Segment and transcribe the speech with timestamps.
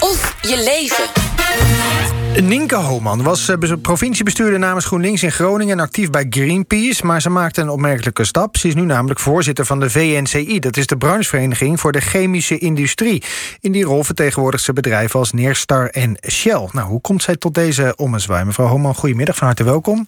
[0.00, 2.01] Of je leven.
[2.40, 5.78] Nienke Homan was eh, provinciebestuurder namens GroenLinks in Groningen...
[5.78, 8.56] en actief bij Greenpeace, maar ze maakte een opmerkelijke stap.
[8.56, 10.58] Ze is nu namelijk voorzitter van de VNCI.
[10.58, 13.22] Dat is de branchevereniging voor de chemische industrie.
[13.60, 16.68] In die rol vertegenwoordigt ze bedrijven als Neerstar en Shell.
[16.72, 18.44] Nou, hoe komt zij tot deze ommezwaai?
[18.44, 20.06] Mevrouw Homan, goedemiddag, van harte welkom.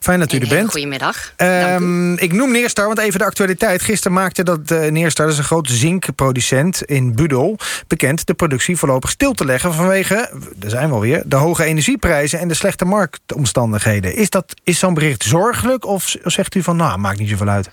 [0.00, 0.70] Fijn dat u er bent.
[0.70, 1.32] Goedemiddag.
[1.36, 3.82] Um, ik noem Neerstar, want even de actualiteit.
[3.82, 7.56] Gisteren maakte dat uh, Neerstar, dat is een grote zinkproducent in Budel...
[7.86, 11.22] bekend de productie voorlopig stil te leggen vanwege, daar zijn we alweer...
[11.26, 14.14] de hoge energieprijzen en de slechte marktomstandigheden.
[14.14, 17.70] Is, dat, is zo'n bericht zorgelijk of zegt u van nou, maakt niet zoveel uit?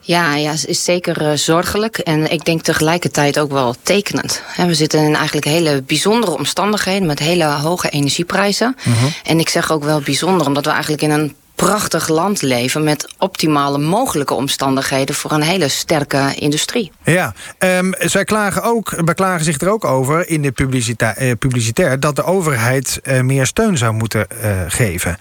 [0.00, 1.98] Ja, ja, is zeker uh, zorgelijk.
[1.98, 4.42] En ik denk tegelijkertijd ook wel tekenend.
[4.56, 8.76] we zitten in eigenlijk hele bijzondere omstandigheden met hele hoge energieprijzen.
[8.78, 9.12] Uh -huh.
[9.24, 13.14] En ik zeg ook wel bijzonder, omdat we eigenlijk in een prachtig land leven met
[13.18, 16.92] optimale mogelijke omstandigheden voor een hele sterke industrie.
[17.04, 22.00] Ja, um, zij klagen ook, beklagen zich er ook over in de publicita uh, publicitair
[22.00, 25.18] dat de overheid uh, meer steun zou moeten uh, geven.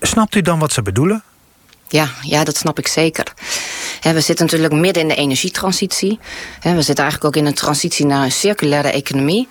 [0.00, 1.22] Snapt u dan wat ze bedoelen?
[1.88, 3.32] Ja, ja, dat snap ik zeker.
[4.02, 6.18] we zitten natuurlijk midden in de energietransitie.
[6.62, 9.48] we zitten eigenlijk ook in een transitie naar een circulaire economie.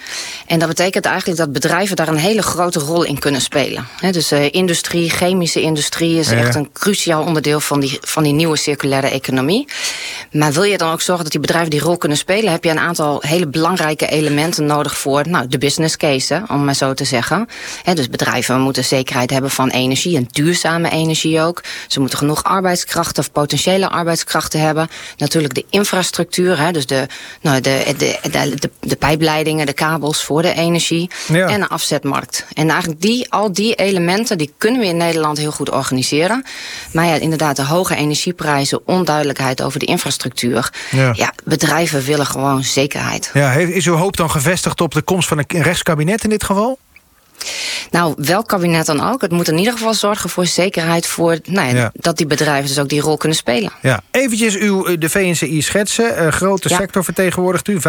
[0.48, 3.88] En dat betekent eigenlijk dat bedrijven daar een hele grote rol in kunnen spelen.
[4.12, 8.58] dus uh, industrie, chemische industrie is echt een cruciaal onderdeel van die, van die nieuwe
[8.58, 9.68] circulaire economie.
[10.32, 12.70] Maar wil je dan ook zorgen dat die bedrijven die rol kunnen spelen, heb je
[12.70, 17.04] een aantal hele belangrijke elementen nodig voor nou, de business case, om maar zo te
[17.06, 17.48] zeggen.
[17.94, 21.64] dus bedrijven moeten zekerheid hebben van energie en duurzame energie ook.
[21.88, 24.90] Ze moeten genoeg arbeidskrachten of potentiële arbeidskrachten hebben.
[25.18, 27.08] Natuurlijk de infrastructuur, hè, dus de,
[27.42, 31.48] nou, de, de, de, de, de pijpleidingen, de kabels voor de energie ja.
[31.48, 32.46] en een afzetmarkt.
[32.54, 36.44] En eigenlijk die, al die elementen die kunnen we in Nederland heel goed organiseren.
[36.92, 40.70] Maar ja, inderdaad, de hoge energieprijzen, onduidelijkheid over de infrastructuur.
[40.92, 43.30] Ja, ja bedrijven willen gewoon zekerheid.
[43.34, 46.80] Ja, is uw hoop dan gevestigd op de komst van een rechtskabinet in dit geval?
[47.92, 49.22] Nou, welk kabinet dan ook.
[49.22, 51.08] Het moet in ieder geval zorgen voor zekerheid...
[51.08, 51.92] Voor, nou ja, ja.
[51.94, 53.72] dat die bedrijven dus ook die rol kunnen spelen.
[53.82, 54.02] Ja.
[54.12, 56.24] Eventjes uw, de VNCI schetsen.
[56.24, 56.78] Uh, grote ja.
[56.78, 57.80] sector vertegenwoordigt u.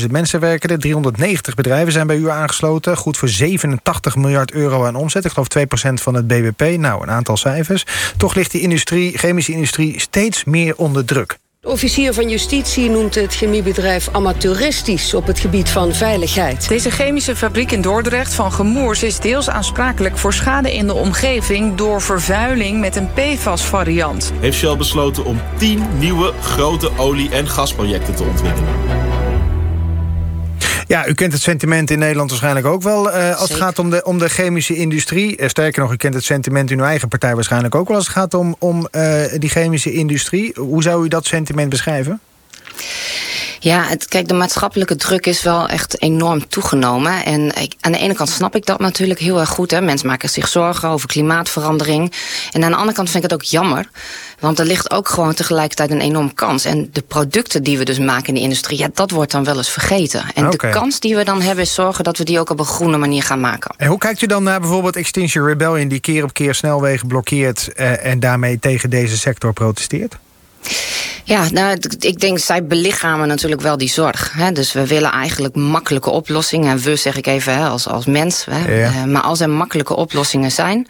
[0.00, 0.78] 45.000 mensen werken er.
[0.78, 2.96] 390 bedrijven zijn bij u aangesloten.
[2.96, 5.24] Goed voor 87 miljard euro aan omzet.
[5.24, 6.78] Ik geloof 2% van het BBP.
[6.78, 7.84] Nou, een aantal cijfers.
[8.16, 11.38] Toch ligt die industrie, chemische industrie steeds meer onder druk.
[11.64, 16.68] De officier van justitie noemt het chemiebedrijf amateuristisch op het gebied van veiligheid.
[16.68, 21.74] Deze chemische fabriek in Dordrecht van Gemoers is deels aansprakelijk voor schade in de omgeving
[21.74, 24.32] door vervuiling met een PFAS-variant.
[24.40, 29.03] Heeft Shell besloten om 10 nieuwe grote olie- en gasprojecten te ontwikkelen.
[30.86, 33.14] Ja, u kent het sentiment in Nederland waarschijnlijk ook wel...
[33.14, 35.40] Uh, als het gaat om de, om de chemische industrie.
[35.40, 37.96] Uh, sterker nog, u kent het sentiment in uw eigen partij waarschijnlijk ook wel...
[37.96, 40.52] als het gaat om, om uh, die chemische industrie.
[40.54, 42.20] Hoe zou u dat sentiment beschrijven?
[43.64, 47.24] Ja, het, kijk, de maatschappelijke druk is wel echt enorm toegenomen.
[47.24, 49.70] En ik, aan de ene kant snap ik dat natuurlijk heel erg goed.
[49.70, 49.80] Hè.
[49.80, 52.12] Mensen maken zich zorgen over klimaatverandering.
[52.52, 53.88] En aan de andere kant vind ik het ook jammer.
[54.38, 56.64] Want er ligt ook gewoon tegelijkertijd een enorm kans.
[56.64, 59.56] En de producten die we dus maken in de industrie, ja, dat wordt dan wel
[59.56, 60.24] eens vergeten.
[60.34, 60.70] En okay.
[60.70, 62.96] de kans die we dan hebben is zorgen dat we die ook op een groene
[62.96, 63.74] manier gaan maken.
[63.76, 67.72] En hoe kijkt u dan naar bijvoorbeeld Extinction Rebellion, die keer op keer snelwegen blokkeert
[67.72, 70.16] eh, en daarmee tegen deze sector protesteert?
[71.24, 74.32] Ja, nou, ik denk, zij belichamen natuurlijk wel die zorg.
[74.36, 74.52] Hè?
[74.52, 76.70] Dus we willen eigenlijk makkelijke oplossingen.
[76.70, 78.46] En we zeg ik even hè, als, als mens.
[78.50, 78.74] Hè?
[78.74, 78.90] Ja.
[78.90, 80.88] Uh, maar als er makkelijke oplossingen zijn...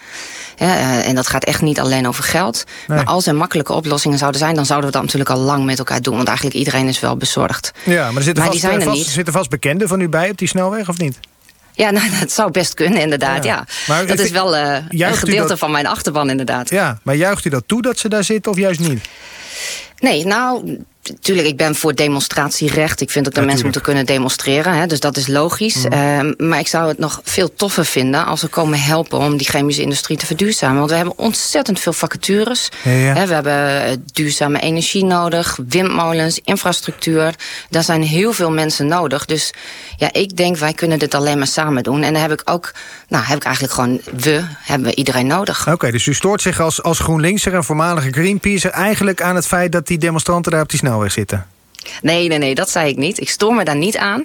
[0.63, 2.65] Uh, en dat gaat echt niet alleen over geld.
[2.87, 2.97] Nee.
[2.99, 4.55] Maar als er makkelijke oplossingen zouden zijn...
[4.55, 6.17] dan zouden we dat natuurlijk al lang met elkaar doen.
[6.17, 7.73] Want eigenlijk iedereen is wel bezorgd.
[7.85, 9.07] Ja, maar er zitten, maar vast, die zijn er vast, niet.
[9.07, 11.19] zitten vast bekenden van u bij op die snelweg, of niet?
[11.73, 13.45] Ja, nou, dat zou best kunnen, inderdaad.
[13.45, 13.55] Ja.
[13.55, 13.67] ja.
[13.87, 15.59] Maar dat is wel uh, een gedeelte dat...
[15.59, 16.71] van mijn achterban, inderdaad.
[16.71, 19.01] Ja, maar juicht u dat toe dat ze daar zitten of juist niet?
[20.01, 20.63] Nee, nou,
[21.21, 23.01] Tuurlijk, ik ben voor demonstratierecht.
[23.01, 24.73] Ik vind ook dat ja, mensen moeten kunnen demonstreren.
[24.73, 25.77] Hè, dus dat is logisch.
[25.77, 25.93] Mm.
[25.93, 29.47] Uh, maar ik zou het nog veel toffer vinden als we komen helpen om die
[29.47, 30.79] chemische industrie te verduurzamen.
[30.79, 32.69] Want we hebben ontzettend veel vacatures.
[32.83, 33.15] Ja, ja.
[33.15, 37.35] Hè, we hebben duurzame energie nodig, windmolens, infrastructuur.
[37.71, 39.25] Daar zijn heel veel mensen nodig.
[39.25, 39.53] Dus
[39.97, 42.03] ja, ik denk wij kunnen dit alleen maar samen doen.
[42.03, 42.73] En dan heb ik ook,
[43.09, 45.61] nou, heb ik eigenlijk gewoon we, hebben we iedereen nodig.
[45.61, 49.47] Oké, okay, dus u stoort zich als, als GroenLinkser en voormalige Greenpeacer eigenlijk aan het
[49.47, 51.47] feit dat die demonstranten daar op die snelweg zitten?
[52.03, 53.21] Nee, nee, nee, dat zei ik niet.
[53.21, 54.25] Ik stoor me daar niet aan.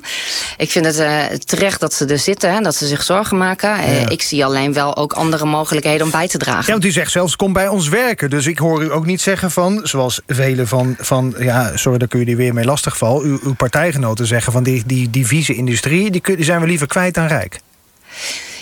[0.57, 3.69] Ik vind het uh, terecht dat ze er zitten en dat ze zich zorgen maken.
[3.69, 3.85] Ja.
[3.85, 6.65] Uh, ik zie alleen wel ook andere mogelijkheden om bij te dragen.
[6.65, 8.29] Ja, want u zegt zelfs, kom bij ons werken.
[8.29, 10.95] Dus ik hoor u ook niet zeggen van, zoals velen van...
[10.99, 13.21] van ja, sorry dat ik u die weer mee lastigval...
[13.21, 16.11] uw, uw partijgenoten zeggen van die, die, die vieze industrie...
[16.11, 17.59] Die, die zijn we liever kwijt dan rijk.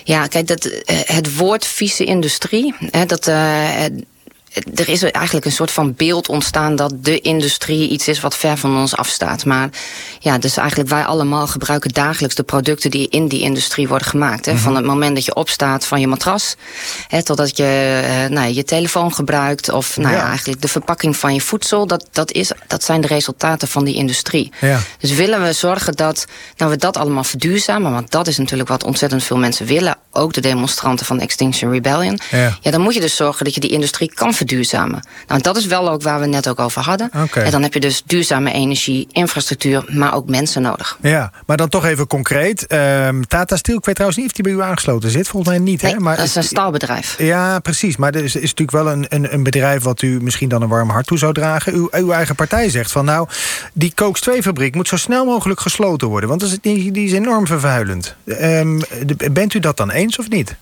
[0.03, 0.71] Ja, kijk, dat, uh,
[1.05, 2.75] het woord vieze industrie...
[3.07, 3.31] dat
[4.75, 8.57] er is eigenlijk een soort van beeld ontstaan dat de industrie iets is wat ver
[8.57, 9.45] van ons afstaat.
[9.45, 9.69] Maar
[10.19, 14.45] ja, dus eigenlijk wij allemaal gebruiken dagelijks de producten die in die industrie worden gemaakt.
[14.45, 14.55] Hè.
[14.57, 16.55] Van het moment dat je opstaat van je matras,
[17.07, 20.17] hè, totdat je uh, nou, je telefoon gebruikt, of nou ja.
[20.17, 20.27] ja.
[20.27, 23.95] eigenlijk de verpakking van je voedsel, dat, dat, is, dat zijn de resultaten van die
[23.95, 24.51] industrie.
[24.61, 24.79] Ja.
[24.99, 26.25] Dus willen we zorgen dat
[26.57, 30.33] nou, we dat allemaal verduurzamen, want dat is natuurlijk wat ontzettend veel mensen willen, ook
[30.33, 32.19] de demonstranten van Extinction Rebellion.
[32.31, 32.57] Ja.
[32.61, 34.46] ja, dan moet je dus zorgen dat je die industrie kan verduurzamen.
[35.27, 37.11] Nou, dat is wel ook waar we net ook over hadden.
[37.33, 40.97] En dan heb je dus duurzame energie, infrastructuur, maar ook mensen nodig.
[41.01, 42.67] Ja, maar dan toch even concreet.
[42.67, 45.27] Ehm, Tata Steel, ik weet trouwens niet of die bij u aangesloten zit.
[45.27, 45.99] Volgens mij niet, Nee, hè?
[45.99, 47.15] Maar dat is een staalbedrijf.
[47.17, 47.97] Ja, precies.
[47.97, 50.69] Maar er is, is natuurlijk wel een, een, een bedrijf wat u misschien dan een
[50.69, 51.73] warm hart toe zou dragen.
[51.73, 53.27] Uw, uw eigen partij zegt van nou,
[53.73, 56.29] die Cokes 2-fabriek moet zo snel mogelijk gesloten worden.
[56.29, 58.15] Want dat is, die, die is enorm vervuilend.
[58.25, 58.79] Ehm,
[59.31, 60.55] bent u dat dan eens of niet?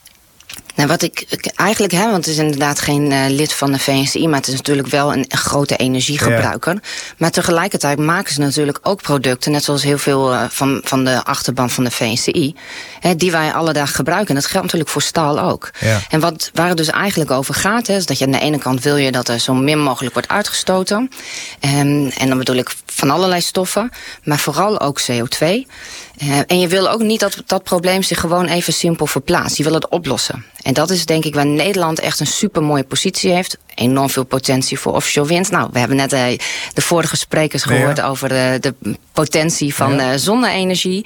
[0.76, 3.80] Nou, wat ik ik- eigenlijk, hè, want het is inderdaad geen eh, lid van de
[3.80, 6.80] VNCI, maar het is natuurlijk wel een, grote energiegebruiker.
[7.18, 11.24] Maar tegelijkertijd maken ze natuurlijk ook producten, net zoals heel veel eh, van, van de
[11.24, 12.56] achterban van de VNCI,
[13.00, 14.28] hè, die wij alle dag gebruiken.
[14.30, 15.72] En dat geldt natuurlijk voor staal ook.
[15.80, 16.00] Ja.
[16.10, 18.58] En wat, waar het dus eigenlijk over gaat, hè, is dat je aan de ene
[18.58, 21.10] kant wil je dat er zo min mogelijk wordt uitgestoten.
[21.60, 23.90] En, en dan bedoel ik van allerlei stoffen,
[24.24, 25.46] maar vooral ook CO2.
[26.18, 29.58] Eh, en je wil ook niet dat dat probleem zich gewoon even simpel verplaatst.
[29.58, 30.46] Je wil het oplossen.
[30.66, 33.58] En dat is denk ik waar Nederland echt een super mooie positie heeft.
[33.76, 35.50] Enorm veel potentie voor offshore wind.
[35.52, 36.26] Nou, we hebben net eh,
[36.74, 37.70] de vorige sprekers Ja.
[37.76, 38.74] gehoord over de, de
[39.14, 40.12] potentie van Ja.
[40.12, 41.06] eh, zonne-energie.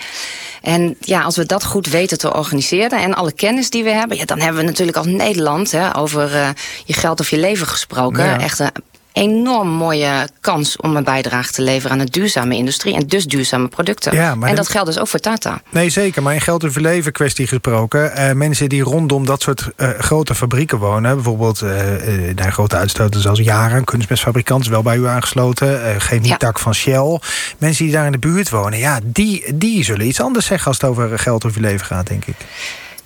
[0.62, 4.18] En ja, als we dat goed weten te organiseren en alle kennis die we hebben,
[4.18, 6.50] ja, dan hebben we natuurlijk als Nederland hè, over eh,
[6.86, 8.26] je geld of je leven gesproken.
[8.26, 8.40] Ja.
[8.40, 8.72] Echt een
[9.20, 13.68] enorm mooie kans om een bijdrage te leveren aan de duurzame industrie en dus duurzame
[13.68, 14.14] producten.
[14.16, 15.62] Ja, maar en dat geldt dus ook voor Tata.
[15.70, 16.24] Nee, zeker.
[16.24, 18.12] Maar in geld en verleven kwestie gesproken.
[18.16, 21.16] eh, mensen die rondom dat soort eh, grote fabrieken wonen.
[21.16, 25.86] Bijvoorbeeld eh eh, daar grote uitstoters als Yara, een kunstmestfabrikant, is wel bij u aangesloten.
[25.86, 27.20] eh chemietak van Shell.
[27.58, 30.78] Mensen die daar in de buurt wonen, ja, die, die zullen iets anders zeggen als
[30.82, 32.36] het over geld of leven gaat, denk ik.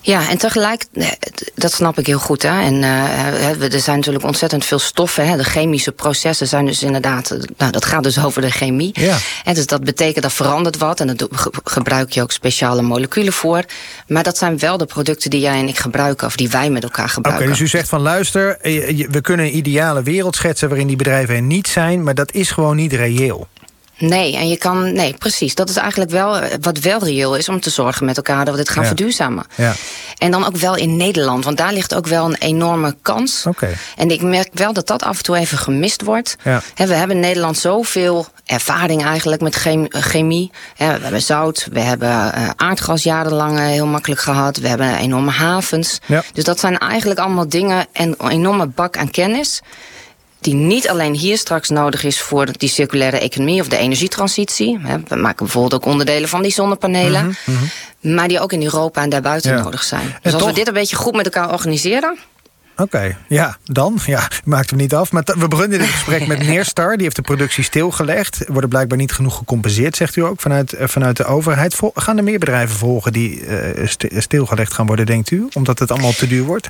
[0.06, 1.08] Ja, en tegelijk, eh,
[1.56, 2.42] dat snap ik heel goed.
[2.42, 2.62] Hè.
[2.62, 5.28] En eh, er zijn natuurlijk ontzettend veel stoffen.
[5.28, 5.38] Hè.
[5.38, 8.92] De chemische processen zijn dus inderdaad, eh, nou, dat gaat dus over de chemie.
[8.94, 9.18] Ja.
[9.44, 11.00] En dus dat betekent dat verandert wat.
[11.00, 11.28] En daar
[11.64, 13.64] gebruik je ook speciale moleculen voor.
[14.08, 16.84] Maar dat zijn wel de producten die jij en ik gebruiken, of die wij met
[16.84, 17.48] elkaar Oké, gebruiken.
[17.48, 18.58] dus u zegt van luister,
[19.10, 22.52] we kunnen een ideale wereld schetsen waarin die bedrijven er niet zijn, maar dat is
[22.52, 23.48] gewoon niet reëel.
[23.98, 24.94] Nee, en je kan.
[24.94, 25.56] Nee, precies.
[25.56, 28.54] Dat is eigenlijk wel eh, wat wel reëel is om te zorgen met elkaar dat
[28.54, 28.88] we dit gaan Ja.
[28.88, 29.46] verduurzamen.
[29.56, 29.74] Ja.
[30.18, 33.46] En dan ook wel in Nederland, want daar ligt ook wel een enorme kans.
[33.48, 33.70] Oké.
[33.96, 36.36] En ik merk wel dat dat af en toe even gemist wordt.
[36.44, 36.62] Ja.
[36.76, 40.52] We hebben in Nederland zoveel ervaring eigenlijk met eh, chemie.
[40.78, 44.58] We hebben zout, we hebben eh, aardgas jarenlang heel makkelijk gehad.
[44.58, 46.00] We hebben enorme havens.
[46.06, 46.24] Ja.
[46.34, 49.62] Dus dat zijn eigenlijk allemaal dingen en een enorme bak aan kennis
[50.44, 54.80] die niet alleen hier straks nodig is voor die circulaire economie of de energietransitie.
[55.08, 57.36] We maken bijvoorbeeld ook onderdelen van die zonnepanelen.
[58.02, 59.64] Maar die ook in Europa en daarbuiten Mhm, Ja.
[59.66, 60.02] nodig zijn.
[60.02, 62.18] En Dus als toch- we dit een beetje goed met elkaar organiseren.
[62.78, 64.00] Oké, ja, dan.
[64.06, 65.12] Ja, maakt hem niet af.
[65.12, 66.94] Maar we beginnen dit gesprek met Neerstar.
[66.94, 68.40] Die heeft de productie stilgelegd.
[68.46, 71.80] Er Worden blijkbaar niet genoeg gecompenseerd, zegt u ook, vanuit, eh, vanuit de overheid.
[71.94, 75.48] Gaan er meer bedrijven volgen die eh, sti- stilgelegd gaan worden, denkt u?
[75.54, 76.70] Omdat het allemaal te duur wordt?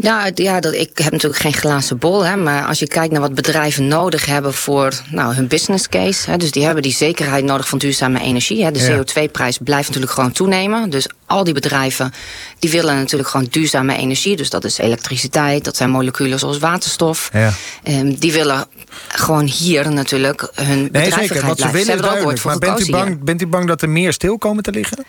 [0.00, 2.24] Ja, het- ja dat, ik heb natuurlijk geen glazen bol.
[2.24, 6.30] Hè, maar als je kijkt naar wat bedrijven nodig hebben voor nou, hun business case.
[6.30, 8.64] Hè, dus die hebben die zekerheid nodig van duurzame energie.
[8.64, 8.70] Hè.
[8.70, 8.96] De Ja.
[8.98, 10.90] CO2-prijs blijft natuurlijk gewoon toenemen.
[10.90, 12.12] Dus al die bedrijven
[12.58, 14.36] die willen natuurlijk gewoon duurzame energie.
[14.36, 17.30] Dus dat is elektriciteit, dat zijn moleculen zoals waterstof.
[17.32, 17.52] Ja.
[17.82, 18.66] Ehm, die willen
[19.08, 21.46] gewoon hier natuurlijk hun Nee, bedrijvigheid zeker.
[21.46, 21.80] Wat ze blijven.
[21.80, 22.92] is hebben er ook voor Maar bent u, hier.
[22.92, 25.04] bang, bent u bang dat er meer stil komen te liggen?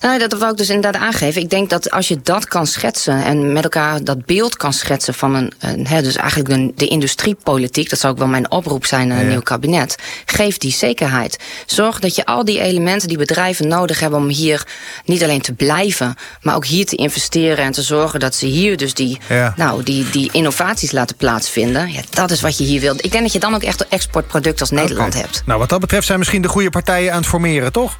[0.00, 1.42] Nou, dat wou ik dus inderdaad aangeven.
[1.42, 5.14] Ik denk dat als je dat kan schetsen en met elkaar dat beeld kan schetsen
[5.14, 8.86] van een, een hè, dus eigenlijk de, de industriepolitiek, dat zou ook wel mijn oproep
[8.86, 9.30] zijn aan een Ja.
[9.30, 9.96] nieuw kabinet.
[10.24, 11.38] Geef die zekerheid.
[11.66, 14.66] Zorg dat je al die elementen die bedrijven nodig hebben om hier
[15.04, 18.76] niet alleen te blijven, maar ook hier te investeren en te zorgen dat ze hier
[18.76, 19.52] dus die, Ja.
[19.56, 21.92] nou, die, die innovaties laten plaatsvinden.
[21.92, 23.04] Ja, dat is wat je hier wilt.
[23.04, 25.42] Ik denk dat je dan ook echt een exportproduct als Nederland hebt.
[25.46, 27.96] Nou, wat dat betreft zijn misschien de goede partijen aan het formeren, toch?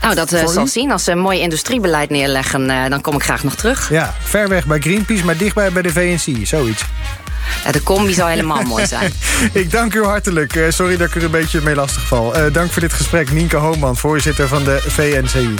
[0.00, 0.68] Nou, dat Voor zal u?
[0.68, 0.90] zien.
[0.92, 3.90] Als ze een mooi industriebeleid neerleggen, eh, dan kom ik graag nog terug.
[3.90, 6.84] Ja, ver weg bij Greenpeace, maar dichtbij bij de VNC, zoiets.
[7.64, 9.12] Ja, de combi zou helemaal mooi zijn.
[9.52, 10.56] Ik dank u hartelijk.
[10.56, 12.32] Eh, sorry dat ik er een beetje mee lastig val.
[12.52, 15.54] Dank voor dit gesprek, Nienke Hooman, voorzitter van de VNCI.